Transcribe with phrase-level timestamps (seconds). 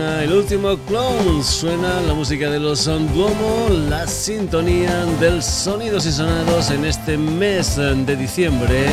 [0.00, 6.70] el último clone, suena la música de los Duomo, la sintonía del Sonidos y Sonados
[6.70, 8.86] en este mes de diciembre.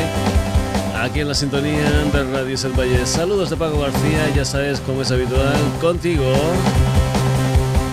[1.00, 3.06] Aquí en la sintonía de Radio El Valle.
[3.06, 6.26] Saludos de Paco García, ya sabes como es habitual, contigo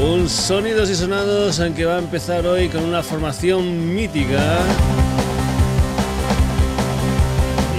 [0.04, 4.59] Un Sonidos y Sonados en que va a empezar hoy con una formación mítica.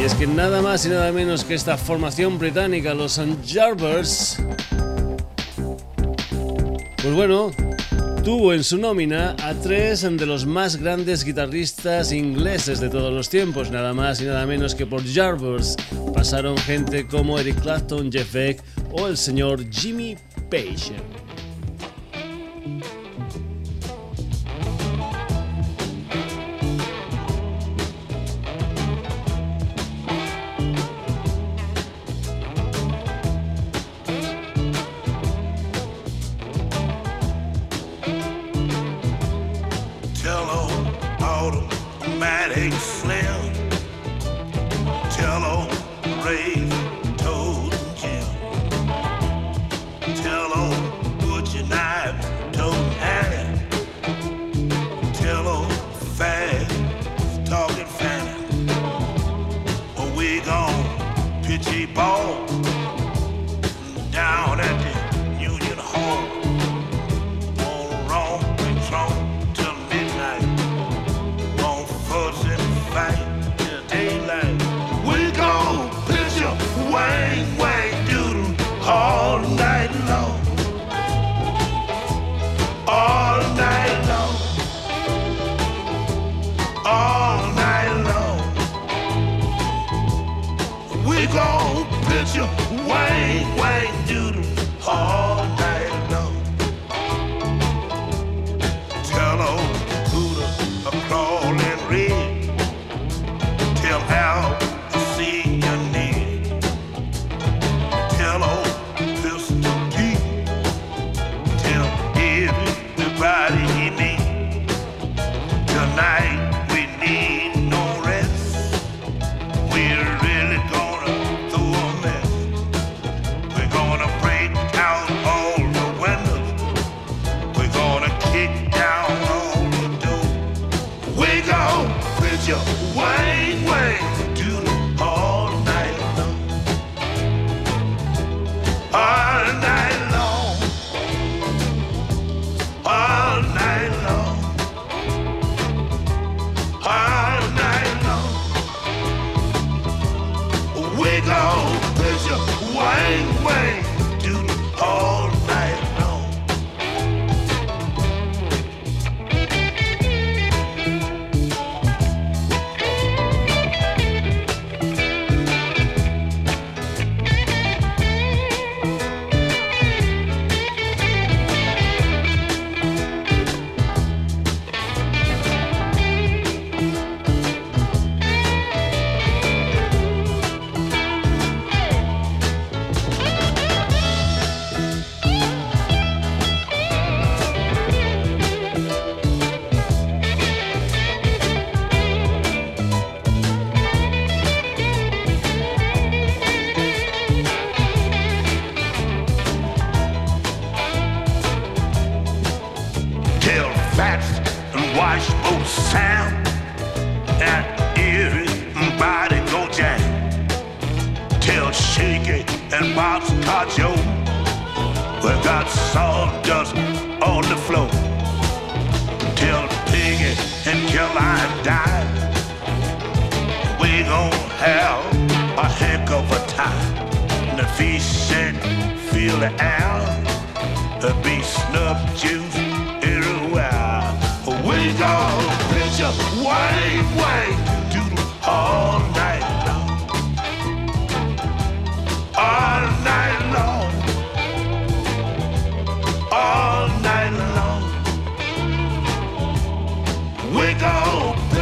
[0.00, 4.38] Y es que nada más y nada menos que esta formación británica, los Jarvers,
[7.02, 7.50] pues bueno,
[8.22, 13.28] tuvo en su nómina a tres de los más grandes guitarristas ingleses de todos los
[13.28, 15.76] tiempos, nada más y nada menos que por Jarvers.
[16.14, 20.16] Pasaron gente como Eric Clapton, Jeff Beck o el señor Jimmy
[20.50, 20.92] Page.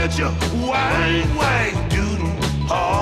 [0.08, 0.30] such a
[0.66, 2.32] wide, doodle.
[2.70, 2.99] Oh.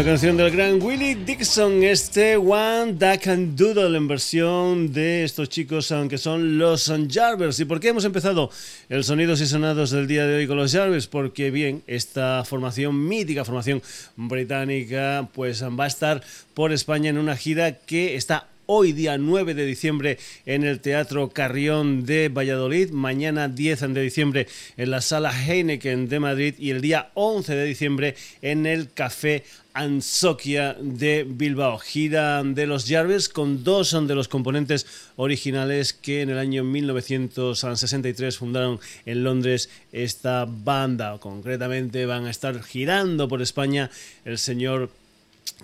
[0.00, 5.50] Una canción del gran Willie Dixon, este One That Can Doodle en versión de estos
[5.50, 7.60] chicos, aunque son los Jarvers.
[7.60, 8.50] ¿Y por qué hemos empezado
[8.88, 11.06] el Sonidos y Sonados del día de hoy con los Jarvers?
[11.06, 13.82] Porque, bien, esta formación, mítica formación
[14.16, 16.22] británica, pues va a estar
[16.54, 21.30] por España en una gira que está hoy día 9 de diciembre en el Teatro
[21.30, 24.46] Carrión de Valladolid, mañana 10 de diciembre
[24.76, 29.42] en la Sala Heineken de Madrid y el día 11 de diciembre en el Café
[29.72, 31.78] Ansoquia de Bilbao.
[31.78, 34.86] Gira de los Jarvis con dos de los componentes
[35.16, 41.18] originales que en el año 1963 fundaron en Londres esta banda.
[41.18, 43.90] Concretamente van a estar girando por España
[44.24, 44.90] el señor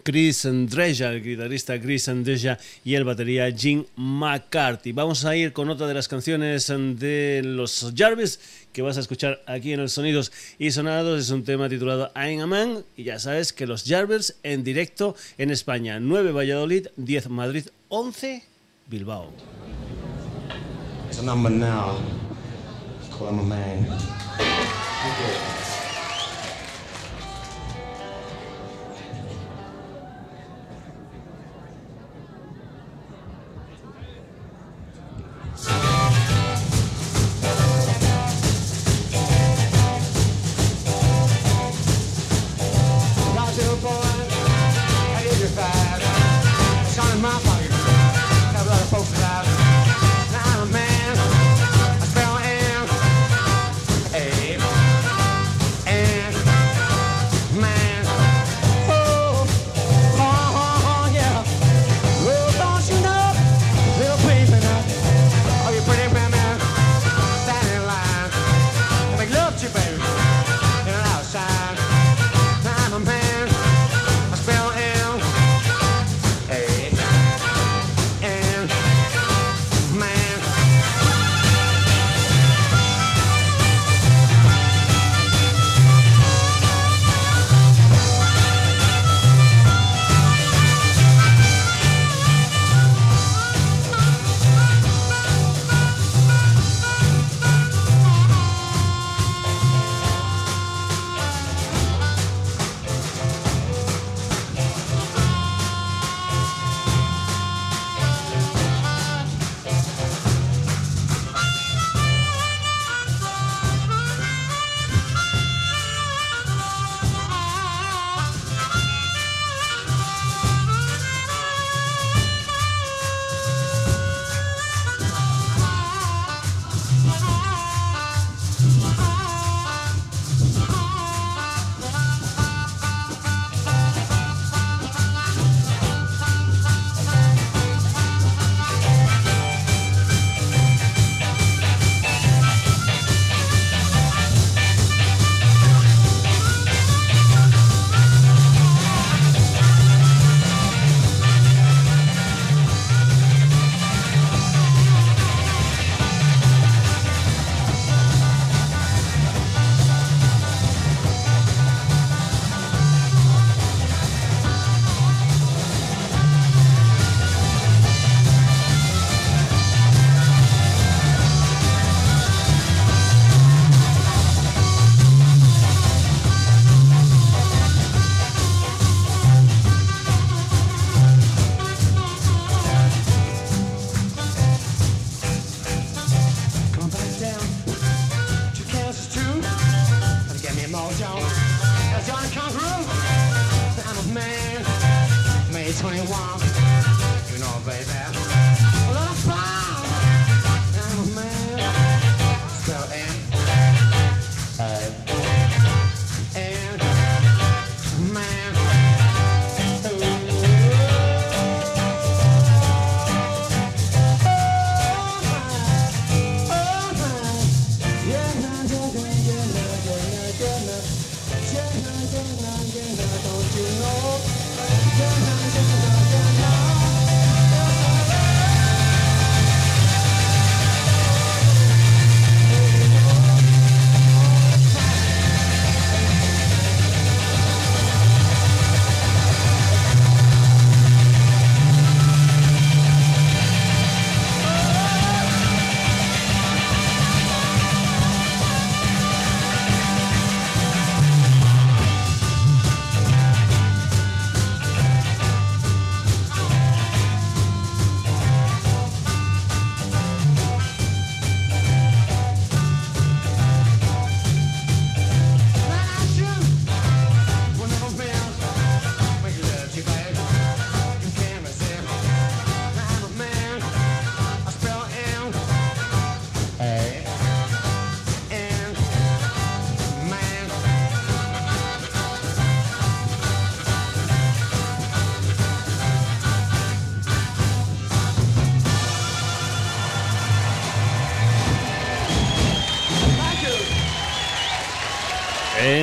[0.02, 4.92] Chris Andreja, el guitarrista Chris Andreja y el batería Jim McCarthy.
[4.92, 8.38] Vamos a ir con otra de las canciones de los Jarvis
[8.72, 11.20] que vas a escuchar aquí en el Sonidos y Sonados.
[11.20, 15.16] Es un tema titulado I'm a Man y ya sabes que los Jarvis en directo
[15.38, 15.98] en España.
[15.98, 18.44] 9 Valladolid, 10 Madrid, 11
[18.88, 19.32] Bilbao.
[21.08, 21.96] It's a number now.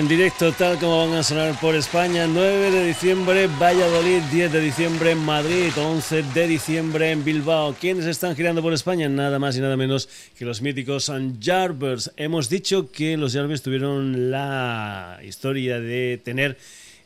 [0.04, 4.60] En directo, tal como van a sonar por España, 9 de diciembre Valladolid, 10 de
[4.60, 7.74] diciembre Madrid, 11 de diciembre en Bilbao.
[7.80, 9.08] ¿Quiénes están girando por España?
[9.08, 11.10] Nada más y nada menos que los míticos
[11.42, 12.12] Jarvers.
[12.18, 16.58] Hemos dicho que los Jarvers tuvieron la historia de tener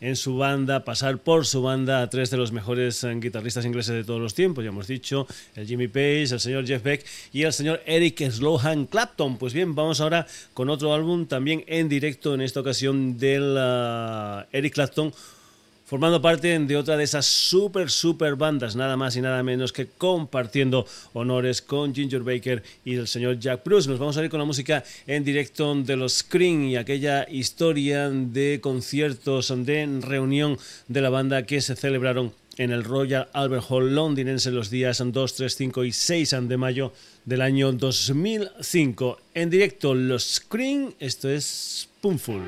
[0.01, 3.95] en su banda, pasar por su banda a tres de los mejores eh, guitarristas ingleses
[3.95, 4.63] de todos los tiempos.
[4.63, 8.85] Ya hemos dicho, el Jimmy Page, el señor Jeff Beck y el señor Eric Slohan
[8.85, 9.37] Clapton.
[9.37, 14.45] Pues bien, vamos ahora con otro álbum también en directo, en esta ocasión del eh,
[14.51, 15.13] Eric Clapton
[15.87, 19.87] formando parte de otra de esas super, super bandas, nada más y nada menos que
[19.87, 23.89] compartiendo honores con Ginger Baker y el señor Jack Bruce.
[23.89, 28.09] Nos vamos a ir con la música en directo de los Scream y aquella historia
[28.09, 30.57] de conciertos, de reunión
[30.89, 35.35] de la banda que se celebraron en el Royal Albert Hall londinense los días 2,
[35.35, 36.91] 3, 5 y 6 de mayo
[37.23, 39.19] del año 2005.
[39.35, 42.41] En directo los Scream, esto es Spoonful.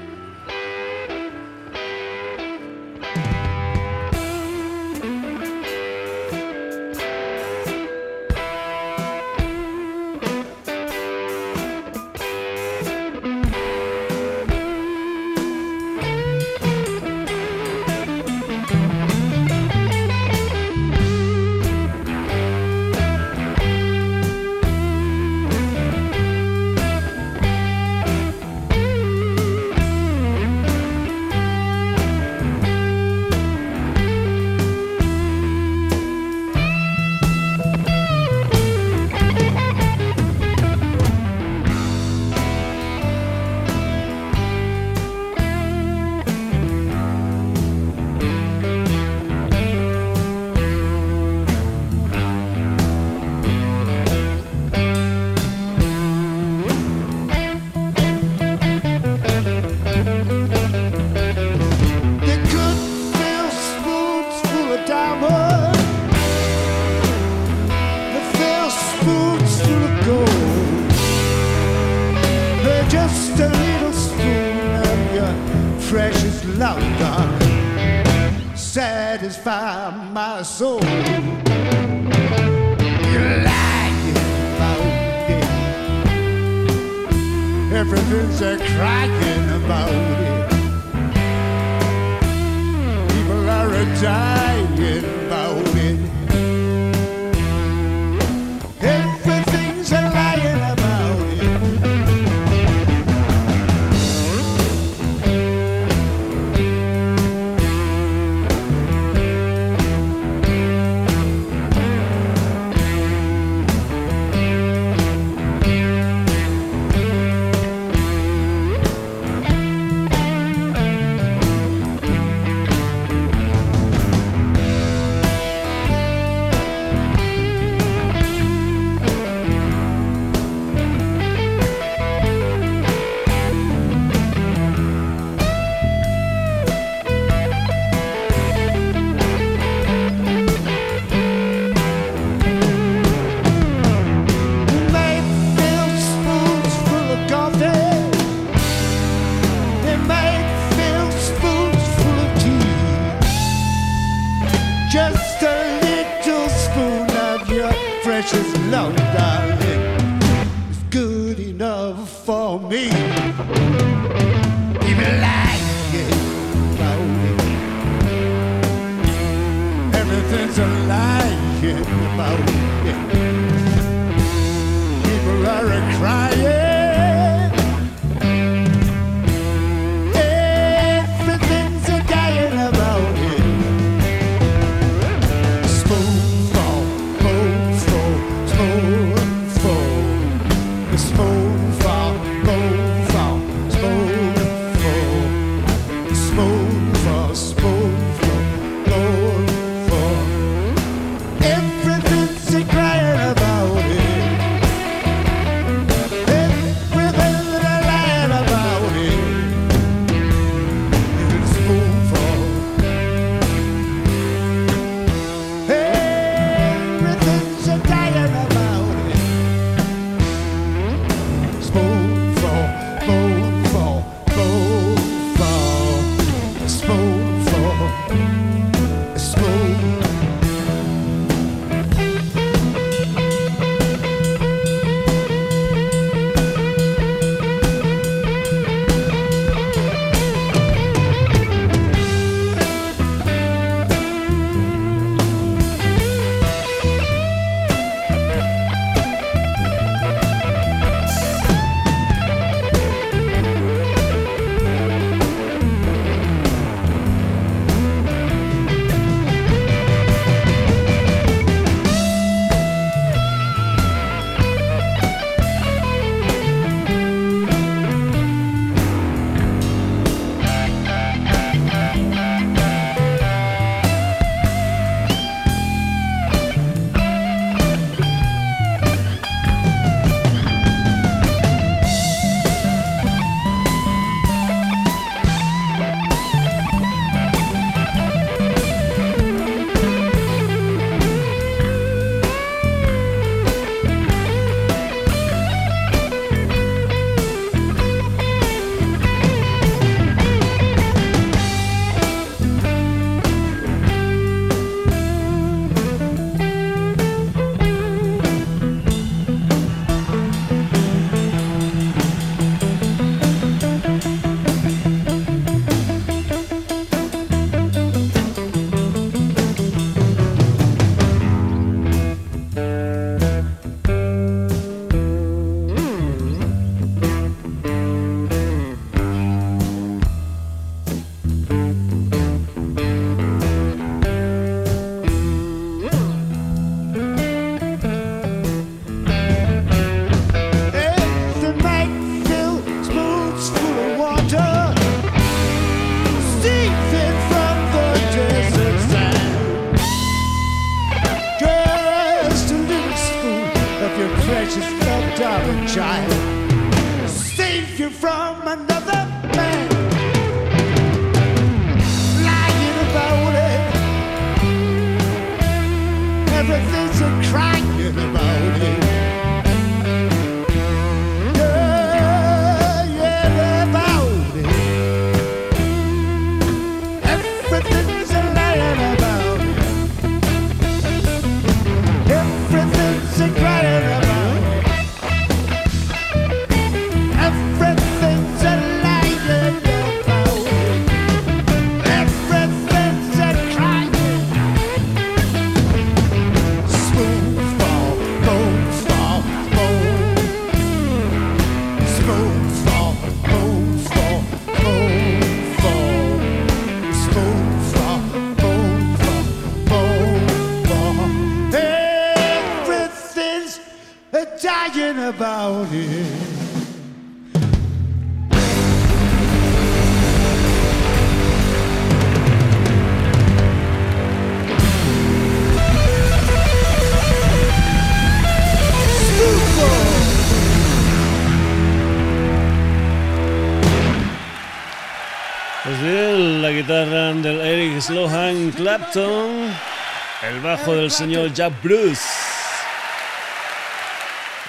[438.96, 442.02] El bajo del señor Jack Bruce.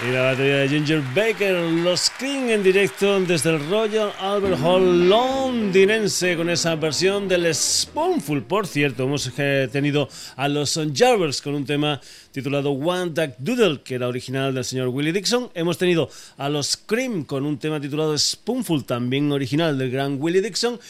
[0.02, 5.10] Y la batería de Ginger Baker, los King en directo desde el Royal Albert Hall
[5.10, 8.42] londinense con esa versión del Spoonful.
[8.44, 12.00] Por cierto, hemos eh, tenido a los Jarvers con un tema
[12.32, 15.50] titulado One Duck Doodle, que era original del señor Willie Dixon.
[15.52, 20.40] Hemos tenido a los Cream con un tema titulado Spoonful, también original del gran Willie
[20.40, 20.80] Dixon.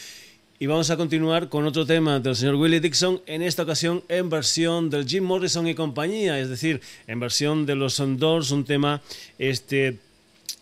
[0.61, 4.29] Y vamos a continuar con otro tema del señor Willie Dixon, en esta ocasión en
[4.29, 9.01] versión del Jim Morrison y compañía, es decir, en versión de los Doors, un tema
[9.39, 9.97] este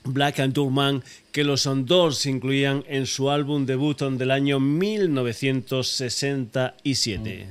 [0.05, 7.47] Black and Man que los Doors incluían en su álbum debut del año 1967.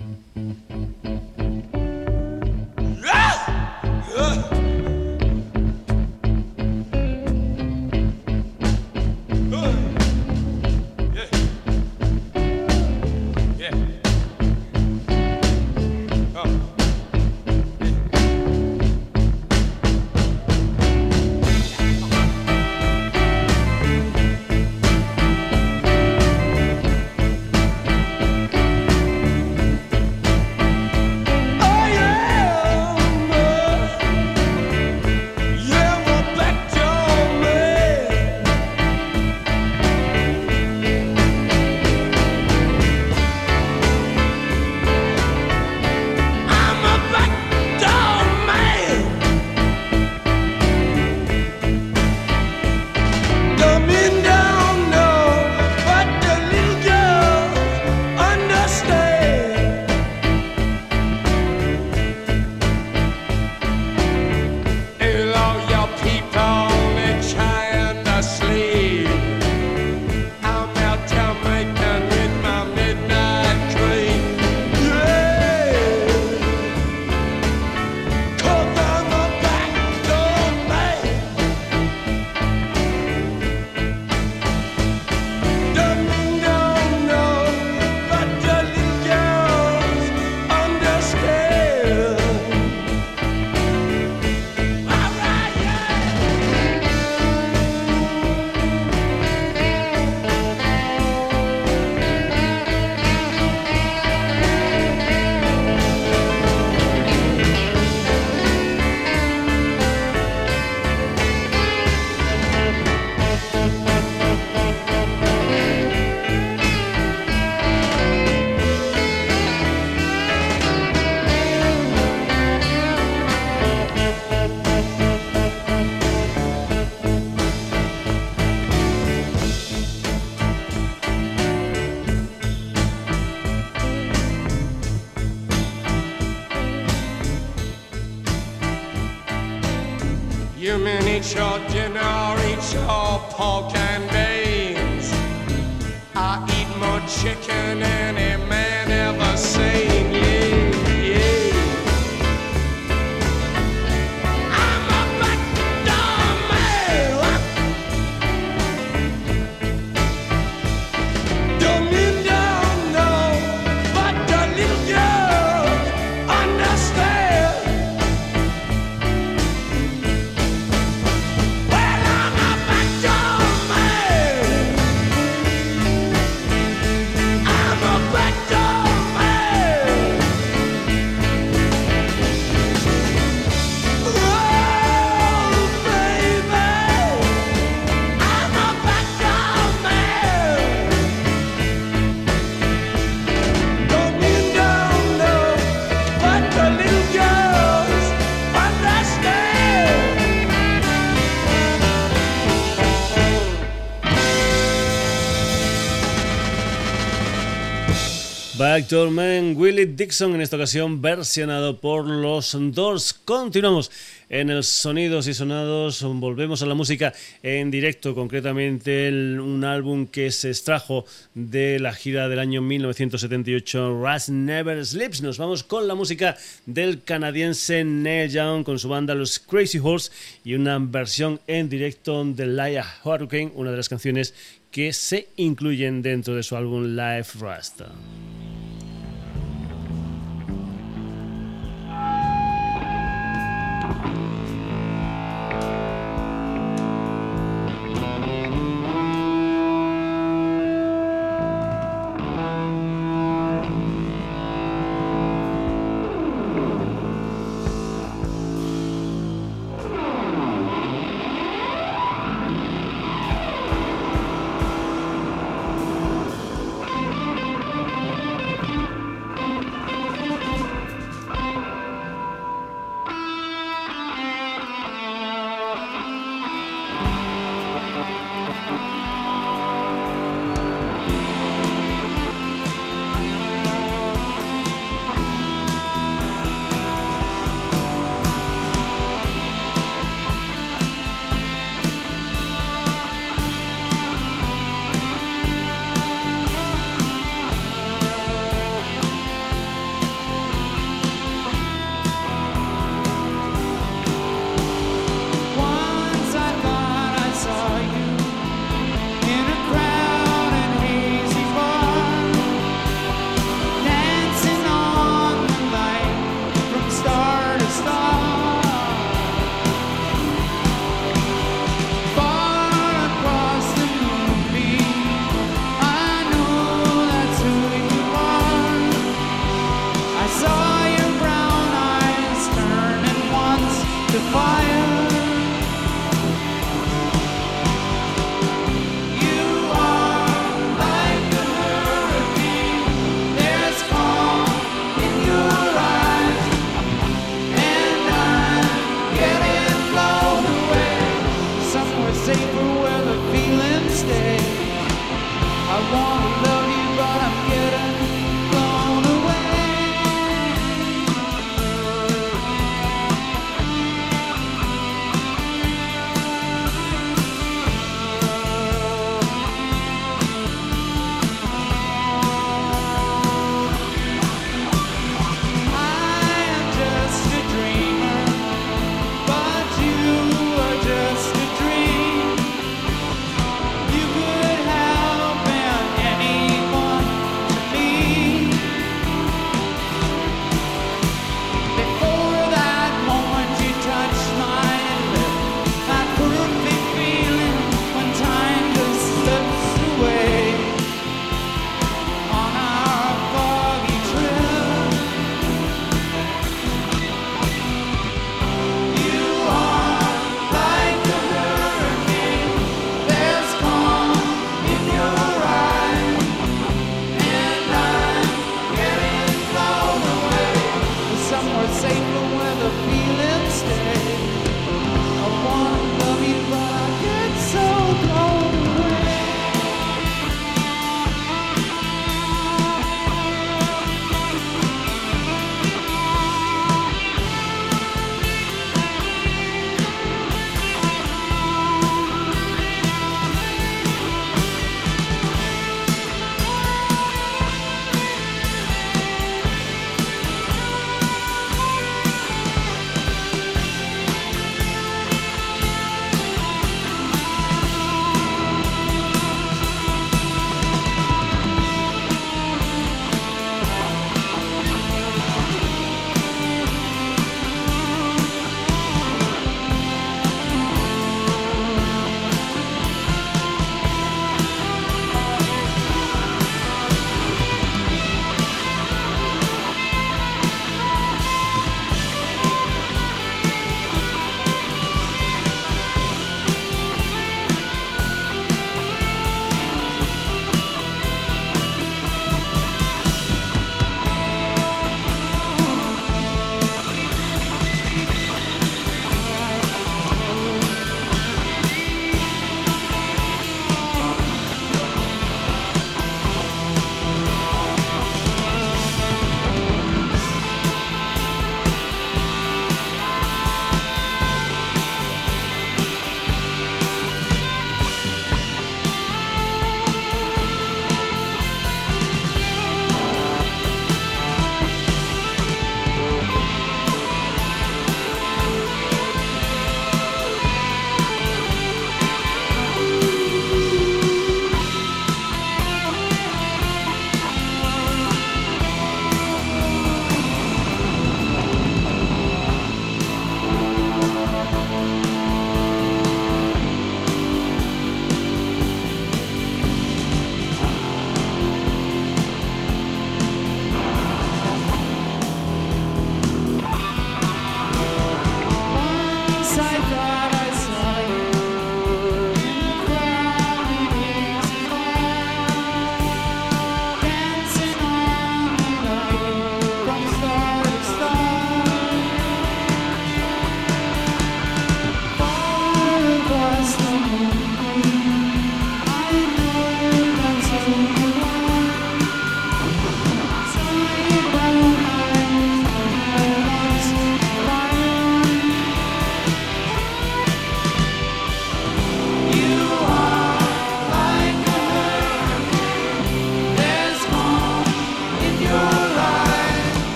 [208.79, 213.13] Backdoor Man, Willie Dixon, en esta ocasión versionado por los Doors.
[213.13, 213.91] Continuamos
[214.29, 217.13] en el Sonidos y Sonados, volvemos a la música
[217.43, 224.29] en directo, concretamente un álbum que se extrajo de la gira del año 1978, Rust
[224.29, 225.23] Never Sleeps.
[225.23, 230.13] Nos vamos con la música del canadiense Neil Young con su banda Los Crazy Horse
[230.45, 234.35] y una versión en directo de Laia Hurricane, una de las canciones
[234.71, 237.81] que se incluyen dentro de su álbum Life Rust.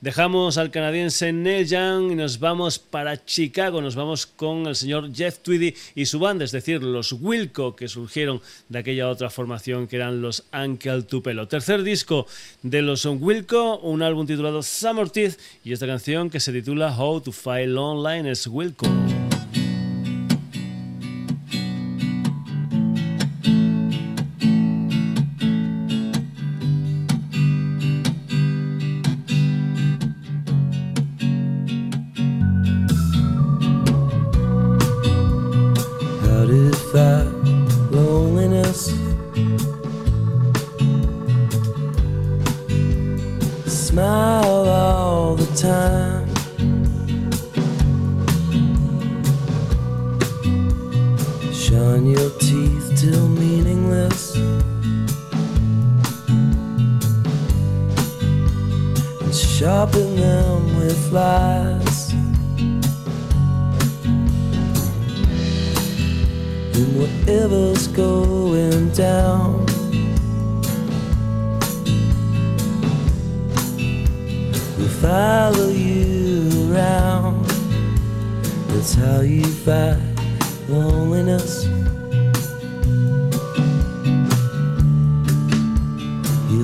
[0.00, 3.82] Dejamos al canadiense Neil Young y nos vamos para Chicago.
[3.82, 7.88] Nos vamos con el señor Jeff Tweedy y su banda, es decir, los Wilco, que
[7.88, 11.48] surgieron de aquella otra formación que eran los Uncle Tupelo.
[11.48, 12.28] Tercer disco
[12.62, 17.20] de los Wilco, un álbum titulado Summer Teeth y esta canción que se titula How
[17.20, 18.86] to File Online es Wilco.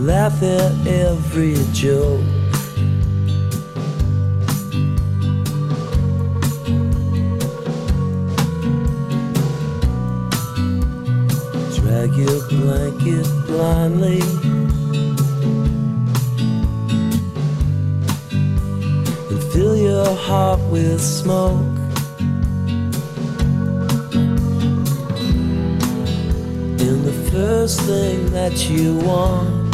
[0.07, 2.21] laugh at every joke.
[11.75, 14.21] Drag your blanket blindly.
[19.29, 21.77] and Fill your heart with smoke.
[27.33, 29.66] first thing that you want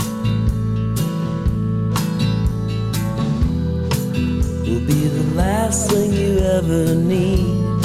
[5.73, 7.83] last thing you ever need.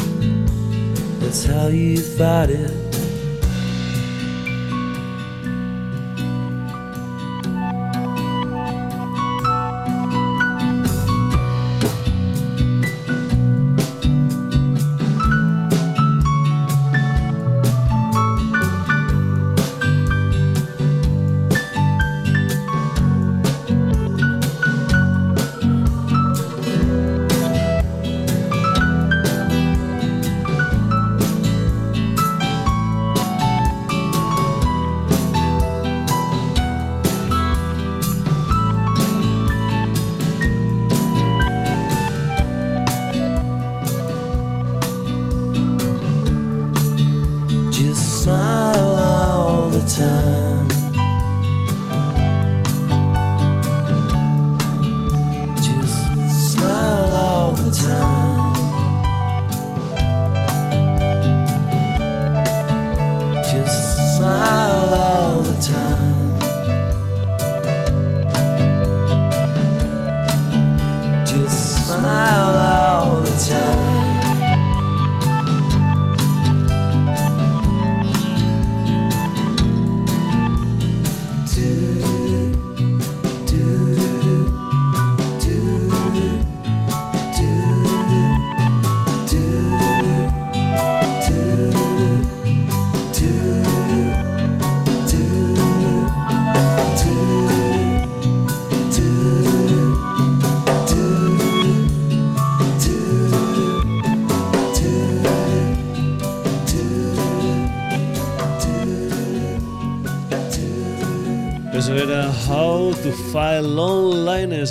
[1.21, 2.86] That's how you fight it.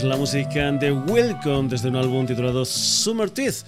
[0.03, 3.64] La música de Welcome desde un álbum titulado Summer Teeth.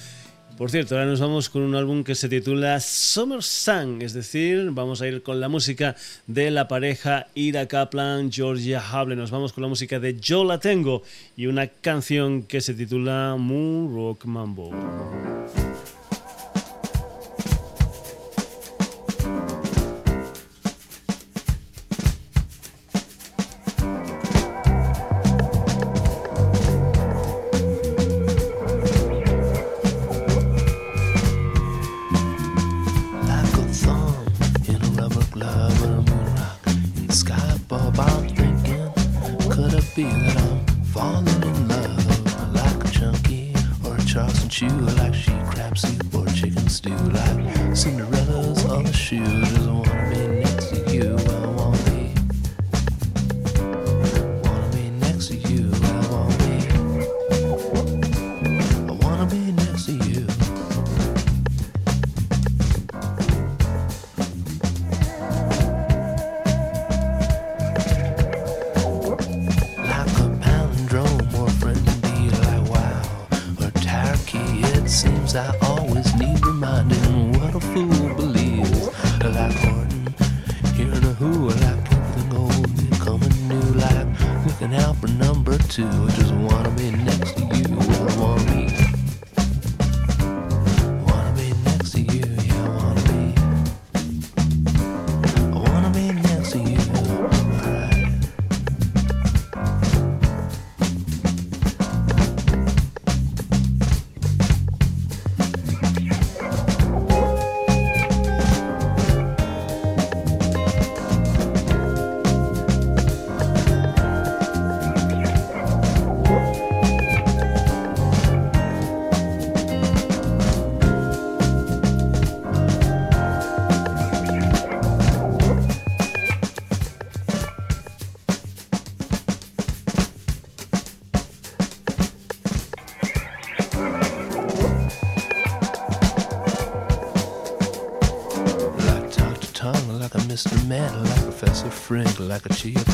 [0.57, 4.70] Por cierto, ahora nos vamos con un álbum que se titula Summer Sun, es decir,
[4.72, 9.16] vamos a ir con la música de la pareja Ira Kaplan, Georgia Hable.
[9.16, 11.03] Nos vamos con la música de Yo la tengo
[11.37, 14.70] y una canción que se titula Moon Rock Mambo.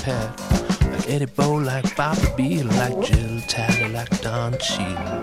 [0.06, 5.13] Like Eddie Bo, like Bobby B, like Jill Tally, like Don Cheadle.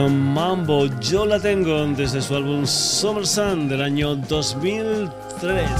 [0.00, 5.70] Mambo, yo la tengo desde su álbum Summer Sun del año 2003.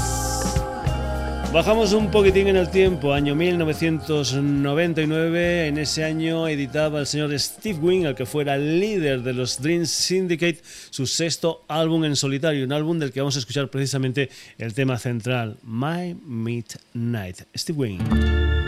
[1.50, 5.68] Bajamos un poquitín en el tiempo, año 1999.
[5.68, 9.86] En ese año editaba el señor Steve Wynn, el que fuera líder de los Dream
[9.86, 10.60] Syndicate,
[10.90, 14.98] su sexto álbum en solitario, un álbum del que vamos a escuchar precisamente el tema
[14.98, 17.44] central, My Midnight.
[17.56, 18.61] Steve Wynn.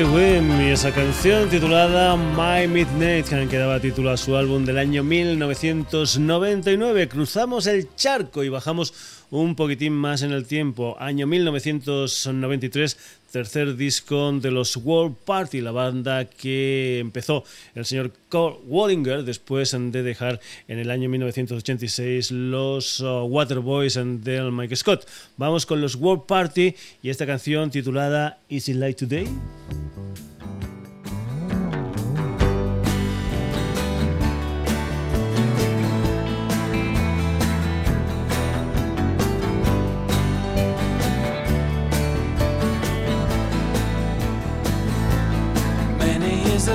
[0.00, 7.08] Y esa canción titulada My Midnight que daba título a su álbum del año 1999.
[7.08, 8.94] Cruzamos el charco y bajamos
[9.30, 10.96] un poquitín más en el tiempo.
[10.98, 12.96] Año 1993,
[13.30, 19.76] tercer disco de los World Party, la banda que empezó el señor Cole Wallinger después
[19.78, 25.06] de dejar en el año 1986 los uh, Waterboys del Mike Scott.
[25.36, 29.26] Vamos con los World Party y esta canción titulada Is It Like Today?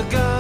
[0.04, 0.33] ago.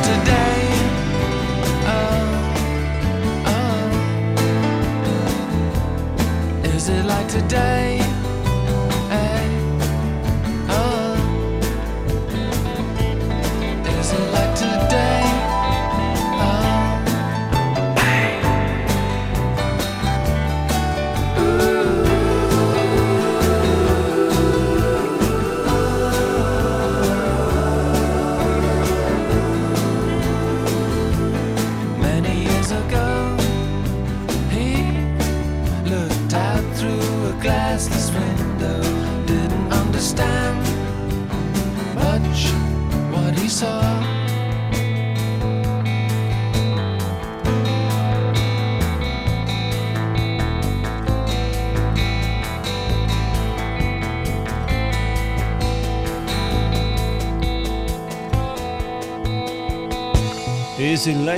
[0.00, 0.31] today.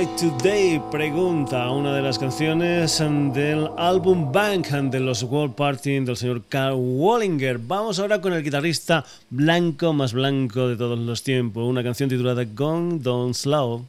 [0.03, 0.81] Today?
[0.91, 2.99] Pregunta una de las canciones
[3.33, 7.59] del álbum Bank de los World Party del señor Carl Wallinger.
[7.59, 11.65] Vamos ahora con el guitarrista blanco más blanco de todos los tiempos.
[11.65, 13.85] Una canción titulada Gone Don't Slow.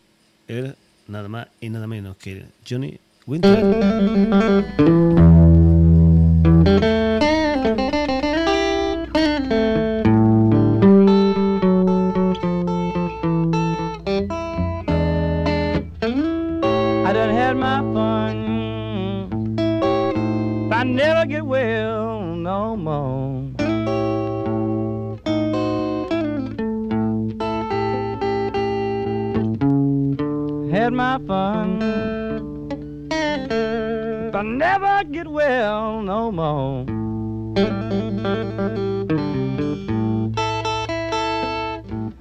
[1.08, 2.96] nada más y nada menos que Johnny
[3.26, 3.64] Winter.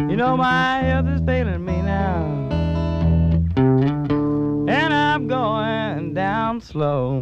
[0.10, 2.24] You know my health is failing me now,
[3.58, 7.20] and I'm going down slow.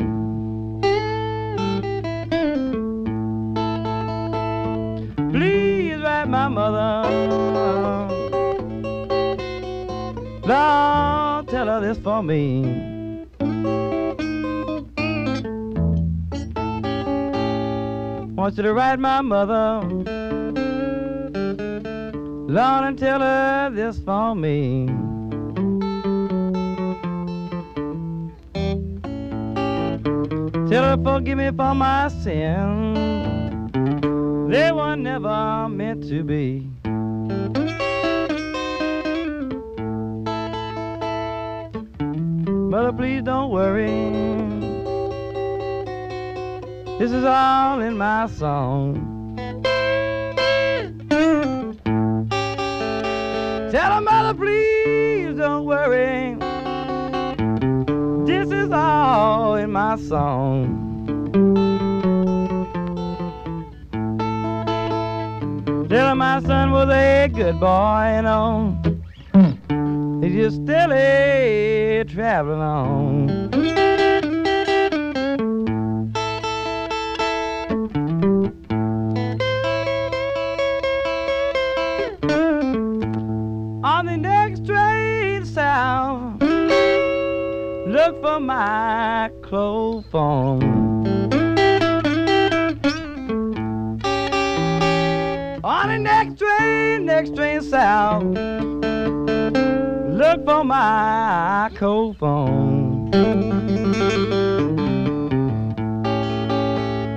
[5.31, 7.09] Please write my mother.
[10.45, 12.82] Lord, tell her this for me.
[18.43, 19.79] Wants you to write my mother.
[22.51, 24.87] Lord, and tell her this for me.
[30.69, 33.71] Tell her forgive me for my sins.
[34.51, 36.67] They were never meant to be.
[42.51, 44.42] Mother, please don't worry.
[46.99, 49.35] This is all in my song.
[53.71, 56.35] Tell her mother, please don't worry.
[58.25, 60.79] This is all in my song.
[65.89, 68.77] Tell her my son was a good boy, you know.
[69.33, 70.23] Hmm.
[70.23, 73.42] He's just still a traveling on.
[88.39, 90.63] My clophone.
[95.63, 98.23] On the next train, next train south,
[100.21, 103.09] look for my phone.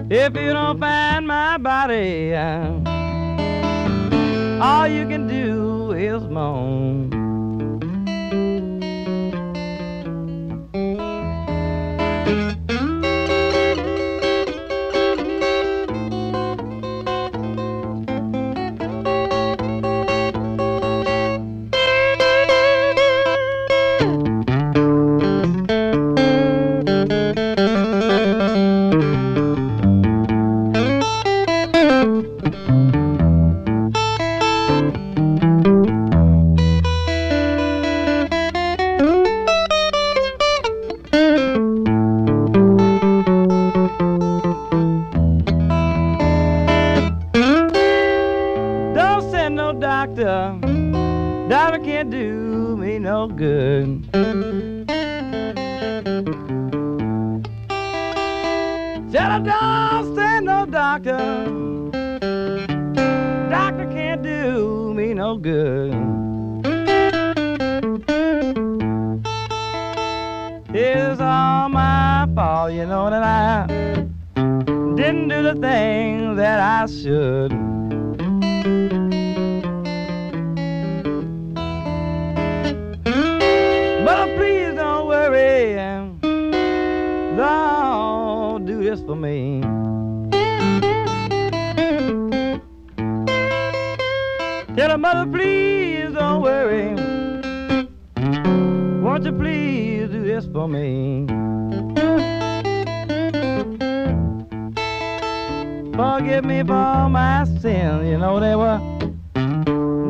[0.09, 2.35] If you don't find my body,
[4.63, 7.06] all you can do is moan.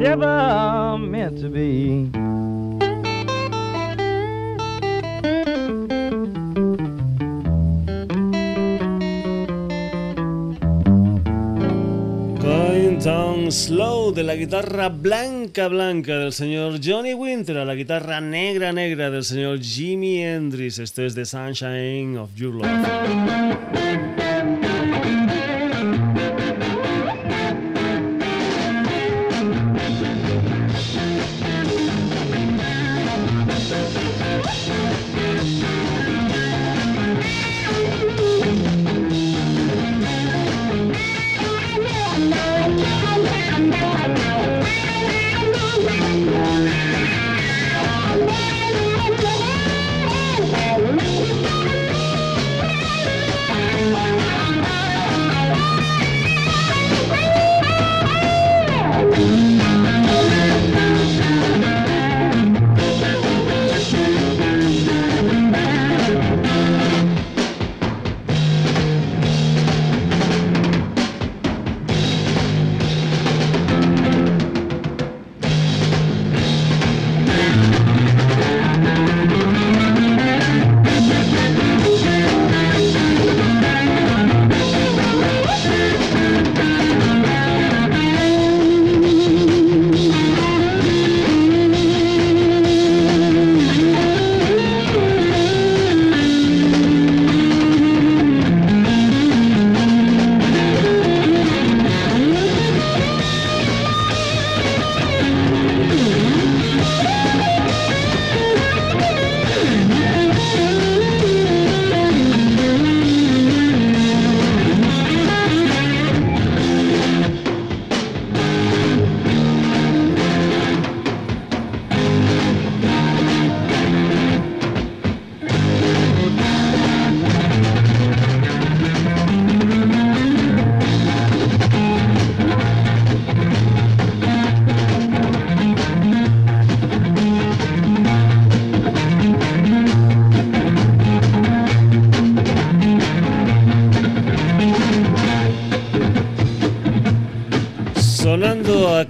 [0.09, 2.11] Never meant to be.
[13.05, 18.73] Down Slow de la guitarra blanca blanca del señor Johnny Winter a la guitarra negra
[18.73, 20.81] negra del señor Jimi Hendrix.
[20.81, 24.26] Esto es The Sunshine of Your Love.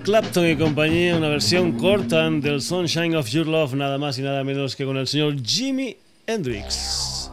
[0.06, 4.44] Clapton y compañía, una versión corta del Sunshine of Your Love, nada más y nada
[4.44, 5.96] menos que con el señor Jimi
[6.28, 7.28] Hendrix.